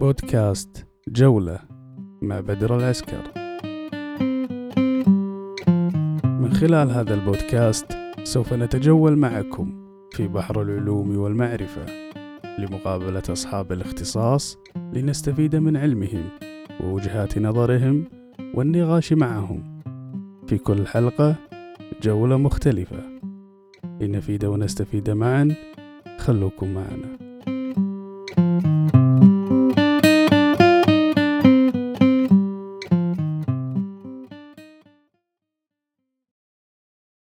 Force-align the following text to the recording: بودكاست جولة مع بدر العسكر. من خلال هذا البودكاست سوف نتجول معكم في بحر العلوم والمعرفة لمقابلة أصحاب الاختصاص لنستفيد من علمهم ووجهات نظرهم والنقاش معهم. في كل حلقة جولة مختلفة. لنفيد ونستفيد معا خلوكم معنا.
بودكاست 0.00 0.86
جولة 1.08 1.58
مع 2.22 2.40
بدر 2.40 2.76
العسكر. 2.76 3.22
من 6.24 6.52
خلال 6.52 6.90
هذا 6.90 7.14
البودكاست 7.14 7.98
سوف 8.22 8.52
نتجول 8.52 9.16
معكم 9.16 9.92
في 10.12 10.28
بحر 10.28 10.62
العلوم 10.62 11.18
والمعرفة 11.18 11.86
لمقابلة 12.58 13.22
أصحاب 13.28 13.72
الاختصاص 13.72 14.58
لنستفيد 14.92 15.56
من 15.56 15.76
علمهم 15.76 16.24
ووجهات 16.84 17.38
نظرهم 17.38 18.04
والنقاش 18.54 19.12
معهم. 19.12 19.80
في 20.46 20.58
كل 20.58 20.86
حلقة 20.86 21.36
جولة 22.02 22.36
مختلفة. 22.36 23.02
لنفيد 24.00 24.44
ونستفيد 24.44 25.10
معا 25.10 25.54
خلوكم 26.18 26.74
معنا. 26.74 27.29